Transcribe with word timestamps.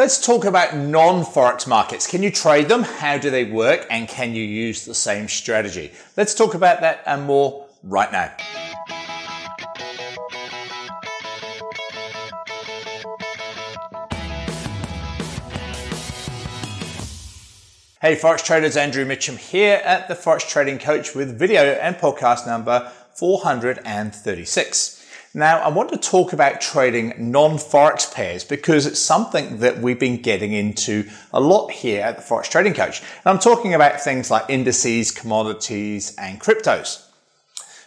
Let's 0.00 0.18
talk 0.18 0.46
about 0.46 0.74
non-Forex 0.74 1.66
markets. 1.66 2.06
Can 2.06 2.22
you 2.22 2.30
trade 2.30 2.68
them? 2.68 2.84
How 2.84 3.18
do 3.18 3.28
they 3.28 3.44
work? 3.44 3.86
And 3.90 4.08
can 4.08 4.34
you 4.34 4.42
use 4.42 4.86
the 4.86 4.94
same 4.94 5.28
strategy? 5.28 5.92
Let's 6.16 6.34
talk 6.34 6.54
about 6.54 6.80
that 6.80 7.02
and 7.04 7.24
more 7.24 7.66
right 7.82 8.10
now. 8.10 8.32
Hey 18.00 18.16
Forex 18.16 18.42
traders, 18.42 18.78
Andrew 18.78 19.04
Mitchem 19.04 19.36
here 19.36 19.82
at 19.84 20.08
the 20.08 20.14
Forex 20.14 20.48
Trading 20.48 20.78
Coach 20.78 21.14
with 21.14 21.38
video 21.38 21.60
and 21.60 21.96
podcast 21.96 22.46
number 22.46 22.90
436. 23.12 24.99
Now, 25.32 25.60
I 25.60 25.68
want 25.68 25.90
to 25.90 25.96
talk 25.96 26.32
about 26.32 26.60
trading 26.60 27.14
non-Forex 27.16 28.12
pairs 28.12 28.42
because 28.42 28.84
it's 28.84 28.98
something 28.98 29.58
that 29.58 29.78
we've 29.78 29.98
been 29.98 30.20
getting 30.20 30.52
into 30.52 31.08
a 31.32 31.40
lot 31.40 31.70
here 31.70 32.02
at 32.02 32.16
the 32.16 32.22
Forex 32.22 32.50
Trading 32.50 32.74
Coach. 32.74 33.00
And 33.00 33.26
I'm 33.26 33.38
talking 33.38 33.72
about 33.72 34.00
things 34.00 34.28
like 34.28 34.50
indices, 34.50 35.12
commodities, 35.12 36.16
and 36.16 36.40
cryptos. 36.40 37.06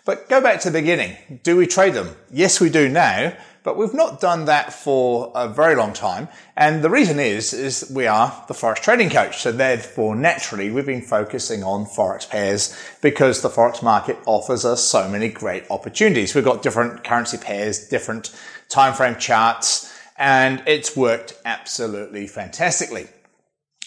But 0.05 0.29
go 0.29 0.39
back 0.39 0.61
to 0.61 0.69
the 0.69 0.79
beginning. 0.79 1.17
Do 1.43 1.57
we 1.57 1.67
trade 1.67 1.95
them? 1.95 2.15
Yes, 2.31 2.61
we 2.61 2.69
do 2.69 2.87
now, 2.87 3.35
but 3.63 3.77
we've 3.77 3.93
not 3.93 4.19
done 4.19 4.45
that 4.45 4.73
for 4.73 5.31
a 5.33 5.47
very 5.47 5.75
long 5.75 5.93
time. 5.93 6.27
And 6.55 6.83
the 6.83 6.89
reason 6.89 7.19
is, 7.19 7.53
is 7.53 7.89
we 7.93 8.07
are 8.07 8.43
the 8.47 8.53
Forex 8.53 8.75
trading 8.75 9.09
coach. 9.09 9.41
So 9.41 9.51
therefore, 9.51 10.15
naturally, 10.15 10.69
we've 10.69 10.85
been 10.85 11.01
focusing 11.01 11.63
on 11.63 11.85
Forex 11.85 12.29
pairs 12.29 12.77
because 13.01 13.41
the 13.41 13.49
Forex 13.49 13.81
market 13.81 14.17
offers 14.25 14.65
us 14.65 14.83
so 14.83 15.07
many 15.09 15.29
great 15.29 15.63
opportunities. 15.71 16.35
We've 16.35 16.43
got 16.43 16.61
different 16.61 17.03
currency 17.03 17.37
pairs, 17.37 17.87
different 17.87 18.35
time 18.69 18.93
frame 18.93 19.15
charts, 19.15 19.93
and 20.17 20.61
it's 20.67 20.95
worked 20.95 21.33
absolutely 21.45 22.27
fantastically. 22.27 23.07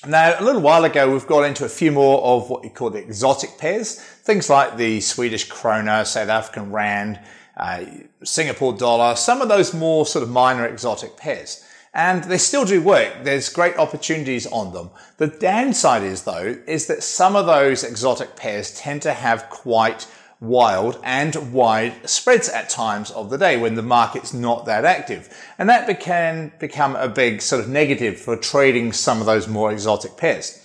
Now, 0.06 0.37
a 0.38 0.45
little 0.45 0.60
while 0.60 0.84
ago, 0.84 1.12
we've 1.12 1.27
got 1.27 1.42
into 1.42 1.65
a 1.65 1.69
few 1.69 1.91
more 1.91 2.22
of 2.22 2.48
what 2.48 2.62
you 2.62 2.70
call 2.70 2.91
the 2.91 2.98
exotic 2.98 3.58
pairs, 3.58 3.98
things 3.98 4.48
like 4.48 4.77
the 4.77 5.00
Swedish 5.00 5.48
krona, 5.48 6.06
South 6.06 6.28
African 6.28 6.70
rand, 6.70 7.19
uh, 7.56 7.84
Singapore 8.22 8.72
dollar, 8.72 9.16
some 9.16 9.42
of 9.42 9.48
those 9.48 9.75
more 9.75 10.06
sort 10.06 10.22
of 10.22 10.31
minor 10.31 10.64
exotic 10.64 11.16
pairs. 11.16 11.64
And 11.92 12.22
they 12.25 12.39
still 12.39 12.64
do 12.64 12.83
work. 12.83 13.25
There's 13.25 13.48
great 13.48 13.77
opportunities 13.78 14.47
on 14.47 14.72
them. 14.72 14.91
The 15.16 15.28
downside 15.28 16.03
is 16.03 16.22
though, 16.22 16.56
is 16.66 16.86
that 16.86 17.03
some 17.03 17.34
of 17.34 17.47
those 17.47 17.83
exotic 17.83 18.36
pairs 18.36 18.78
tend 18.78 19.03
to 19.03 19.14
have 19.14 19.48
quite 19.48 20.06
wild 20.41 21.01
and 21.03 21.53
wide 21.53 22.09
spreads 22.09 22.48
at 22.48 22.69
times 22.69 23.11
of 23.12 23.31
the 23.31 23.39
day 23.39 23.56
when 23.56 23.75
the 23.75 23.83
market's 23.83 24.34
not 24.34 24.67
that 24.67 24.84
active. 24.84 25.34
And 25.59 25.69
that 25.69 26.01
can 26.01 26.53
become 26.59 26.95
a 26.97 27.09
big 27.09 27.41
sort 27.41 27.62
of 27.62 27.69
negative 27.69 28.20
for 28.20 28.37
trading 28.37 28.93
some 28.93 29.20
of 29.20 29.27
those 29.27 29.48
more 29.48 29.73
exotic 29.73 30.17
pairs. 30.17 30.62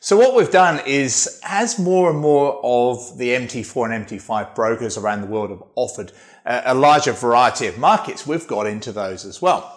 So 0.00 0.16
what 0.16 0.36
we've 0.36 0.50
done 0.50 0.80
is 0.86 1.40
as 1.42 1.78
more 1.78 2.10
and 2.10 2.18
more 2.18 2.60
of 2.62 3.18
the 3.18 3.30
MT4 3.30 3.92
and 3.92 4.06
MT5 4.06 4.54
brokers 4.54 4.96
around 4.96 5.22
the 5.22 5.26
world 5.26 5.50
have 5.50 5.62
offered 5.74 6.12
a 6.44 6.74
larger 6.74 7.12
variety 7.12 7.66
of 7.66 7.76
markets, 7.76 8.26
we've 8.26 8.46
got 8.46 8.66
into 8.66 8.92
those 8.92 9.24
as 9.24 9.42
well. 9.42 9.75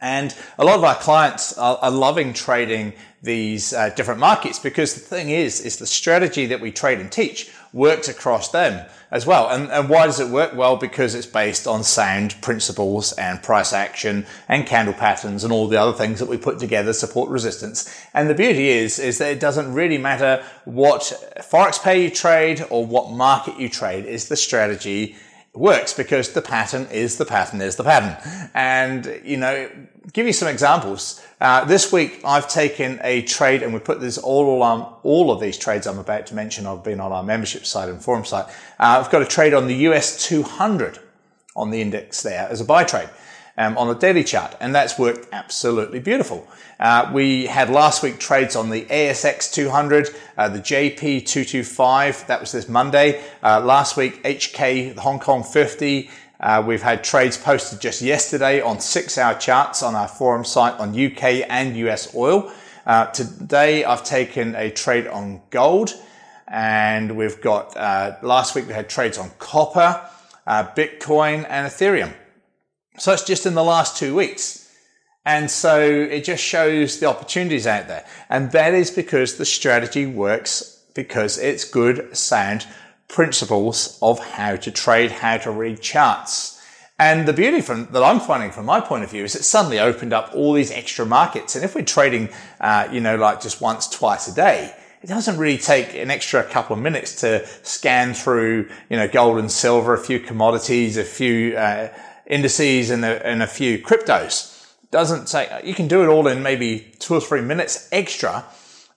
And 0.00 0.34
a 0.58 0.64
lot 0.64 0.76
of 0.76 0.84
our 0.84 0.94
clients 0.94 1.56
are, 1.56 1.78
are 1.80 1.90
loving 1.90 2.32
trading 2.32 2.92
these 3.22 3.72
uh, 3.72 3.90
different 3.90 4.20
markets 4.20 4.58
because 4.58 4.94
the 4.94 5.00
thing 5.00 5.30
is, 5.30 5.60
is 5.60 5.78
the 5.78 5.86
strategy 5.86 6.46
that 6.46 6.60
we 6.60 6.70
trade 6.70 7.00
and 7.00 7.10
teach 7.10 7.50
works 7.72 8.08
across 8.08 8.50
them 8.50 8.86
as 9.10 9.26
well. 9.26 9.48
And, 9.48 9.70
and 9.70 9.88
why 9.88 10.06
does 10.06 10.20
it 10.20 10.28
work? 10.28 10.54
Well, 10.54 10.76
because 10.76 11.14
it's 11.14 11.26
based 11.26 11.66
on 11.66 11.84
sound 11.84 12.40
principles 12.40 13.12
and 13.12 13.42
price 13.42 13.72
action 13.72 14.26
and 14.48 14.66
candle 14.66 14.94
patterns 14.94 15.44
and 15.44 15.52
all 15.52 15.68
the 15.68 15.80
other 15.80 15.92
things 15.92 16.18
that 16.18 16.28
we 16.28 16.38
put 16.38 16.58
together, 16.58 16.92
support 16.92 17.30
resistance. 17.30 17.92
And 18.14 18.30
the 18.30 18.34
beauty 18.34 18.68
is, 18.68 18.98
is 18.98 19.18
that 19.18 19.32
it 19.32 19.40
doesn't 19.40 19.72
really 19.72 19.98
matter 19.98 20.44
what 20.64 21.02
Forex 21.40 21.82
pair 21.82 21.96
you 21.96 22.10
trade 22.10 22.64
or 22.70 22.84
what 22.84 23.10
market 23.10 23.58
you 23.58 23.68
trade 23.68 24.06
is 24.06 24.28
the 24.28 24.36
strategy 24.36 25.16
works 25.56 25.92
because 25.92 26.32
the 26.32 26.42
pattern 26.42 26.86
is 26.92 27.16
the 27.16 27.24
pattern 27.24 27.60
is 27.60 27.76
the 27.76 27.84
pattern. 27.84 28.16
And, 28.54 29.20
you 29.24 29.36
know, 29.36 29.68
give 30.12 30.26
you 30.26 30.32
some 30.32 30.48
examples. 30.48 31.22
Uh, 31.40 31.64
this 31.64 31.92
week 31.92 32.20
I've 32.24 32.48
taken 32.48 33.00
a 33.02 33.22
trade 33.22 33.62
and 33.62 33.72
we 33.72 33.80
put 33.80 34.00
this 34.00 34.18
all 34.18 34.62
on 34.62 34.94
all 35.02 35.30
of 35.30 35.40
these 35.40 35.58
trades 35.58 35.86
I'm 35.86 35.98
about 35.98 36.26
to 36.26 36.34
mention. 36.34 36.66
I've 36.66 36.84
been 36.84 37.00
on 37.00 37.12
our 37.12 37.22
membership 37.22 37.66
site 37.66 37.88
and 37.88 38.02
forum 38.02 38.24
site. 38.24 38.46
Uh, 38.78 39.00
I've 39.00 39.10
got 39.10 39.22
a 39.22 39.26
trade 39.26 39.54
on 39.54 39.66
the 39.66 39.74
US 39.88 40.26
200 40.26 40.98
on 41.54 41.70
the 41.70 41.80
index 41.80 42.22
there 42.22 42.48
as 42.50 42.60
a 42.60 42.64
buy 42.64 42.84
trade 42.84 43.08
um, 43.58 43.76
on 43.78 43.88
the 43.88 43.94
daily 43.94 44.24
chart, 44.24 44.54
and 44.60 44.74
that's 44.74 44.98
worked 44.98 45.28
absolutely 45.32 46.00
beautiful. 46.00 46.46
Uh, 46.78 47.10
we 47.12 47.46
had 47.46 47.70
last 47.70 48.02
week 48.02 48.18
trades 48.18 48.54
on 48.54 48.68
the 48.68 48.84
ASX 48.84 49.52
200, 49.52 50.10
uh, 50.36 50.48
the 50.48 50.58
JP 50.58 51.24
225, 51.24 52.26
that 52.26 52.40
was 52.40 52.52
this 52.52 52.68
Monday. 52.68 53.22
Uh, 53.42 53.60
last 53.60 53.96
week, 53.96 54.22
HK, 54.24 54.94
the 54.94 55.00
Hong 55.00 55.18
Kong 55.18 55.42
50. 55.42 56.10
Uh, 56.38 56.62
we've 56.66 56.82
had 56.82 57.02
trades 57.02 57.38
posted 57.38 57.80
just 57.80 58.02
yesterday 58.02 58.60
on 58.60 58.78
six 58.78 59.16
hour 59.16 59.34
charts 59.38 59.82
on 59.82 59.94
our 59.94 60.08
forum 60.08 60.44
site 60.44 60.74
on 60.74 60.90
UK 60.90 61.48
and 61.48 61.74
US 61.78 62.14
oil. 62.14 62.52
Uh, 62.84 63.06
today, 63.06 63.82
I've 63.84 64.04
taken 64.04 64.54
a 64.54 64.70
trade 64.70 65.06
on 65.06 65.40
gold, 65.48 65.94
and 66.46 67.16
we've 67.16 67.40
got 67.40 67.74
uh, 67.74 68.16
last 68.22 68.54
week 68.54 68.68
we 68.68 68.74
had 68.74 68.90
trades 68.90 69.16
on 69.16 69.30
copper, 69.38 70.06
Bitcoin, 70.46 71.46
and 71.48 71.66
Ethereum. 71.66 72.12
So 72.98 73.12
it's 73.12 73.24
just 73.24 73.46
in 73.46 73.54
the 73.54 73.64
last 73.64 73.96
two 73.96 74.14
weeks. 74.14 74.62
And 75.24 75.50
so 75.50 75.80
it 75.80 76.24
just 76.24 76.42
shows 76.42 77.00
the 77.00 77.06
opportunities 77.06 77.66
out 77.66 77.88
there. 77.88 78.06
And 78.30 78.52
that 78.52 78.74
is 78.74 78.90
because 78.90 79.36
the 79.36 79.44
strategy 79.44 80.06
works 80.06 80.84
because 80.94 81.38
it's 81.38 81.64
good, 81.64 82.16
sound 82.16 82.66
principles 83.08 83.98
of 84.00 84.18
how 84.18 84.56
to 84.56 84.70
trade, 84.70 85.10
how 85.10 85.36
to 85.38 85.50
read 85.50 85.80
charts. 85.80 86.56
And 86.98 87.28
the 87.28 87.32
beauty 87.32 87.60
from, 87.60 87.88
that 87.92 88.02
I'm 88.02 88.20
finding 88.20 88.50
from 88.50 88.66
my 88.66 88.80
point 88.80 89.04
of 89.04 89.10
view 89.10 89.24
is 89.24 89.34
it 89.34 89.44
suddenly 89.44 89.78
opened 89.78 90.12
up 90.12 90.30
all 90.34 90.54
these 90.54 90.72
extra 90.72 91.04
markets. 91.04 91.54
And 91.54 91.64
if 91.64 91.74
we're 91.74 91.84
trading, 91.84 92.30
uh, 92.60 92.88
you 92.90 93.00
know, 93.00 93.16
like 93.16 93.42
just 93.42 93.60
once, 93.60 93.86
twice 93.88 94.28
a 94.28 94.34
day, 94.34 94.74
it 95.02 95.08
doesn't 95.08 95.36
really 95.36 95.58
take 95.58 95.94
an 95.94 96.10
extra 96.10 96.42
couple 96.42 96.74
of 96.74 96.82
minutes 96.82 97.20
to 97.20 97.46
scan 97.62 98.14
through, 98.14 98.70
you 98.88 98.96
know, 98.96 99.06
gold 99.06 99.38
and 99.38 99.52
silver, 99.52 99.92
a 99.92 99.98
few 99.98 100.18
commodities, 100.18 100.96
a 100.96 101.04
few, 101.04 101.56
uh, 101.56 101.88
indices 102.26 102.90
and 102.90 103.04
a, 103.04 103.26
and 103.26 103.42
a 103.42 103.46
few 103.46 103.78
cryptos. 103.78 104.52
Doesn't 104.90 105.28
say 105.28 105.60
you 105.64 105.74
can 105.74 105.88
do 105.88 106.02
it 106.02 106.08
all 106.08 106.26
in 106.28 106.42
maybe 106.42 106.92
two 106.98 107.14
or 107.14 107.20
three 107.20 107.40
minutes 107.40 107.88
extra, 107.92 108.44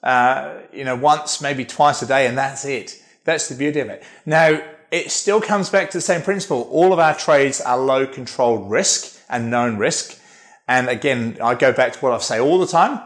uh, 0.04 0.60
you 0.72 0.84
know, 0.84 0.96
once, 0.96 1.42
maybe 1.42 1.66
twice 1.66 2.02
a 2.02 2.06
day, 2.06 2.28
and 2.28 2.38
that's 2.38 2.66
it. 2.66 3.02
That's 3.26 3.50
the 3.50 3.56
beauty 3.56 3.80
of 3.80 3.90
it. 3.90 4.04
Now, 4.26 4.62
it 4.92 5.12
still 5.12 5.42
comes 5.42 5.70
back 5.70 5.92
to 5.92 5.98
the 5.98 6.02
same 6.02 6.22
principle. 6.22 6.68
All 6.72 6.94
of 6.94 7.00
our 7.00 7.16
trades 7.16 7.62
are 7.62 7.78
low 7.78 8.08
controlled 8.08 8.70
risk 8.70 9.20
and 9.30 9.52
known 9.52 9.78
risk. 9.78 10.20
And 10.68 10.90
again, 10.90 11.38
I 11.42 11.56
go 11.56 11.72
back 11.72 11.94
to 11.94 12.00
what 12.00 12.14
I 12.14 12.20
say 12.20 12.40
all 12.40 12.60
the 12.60 12.68
time. 12.68 13.02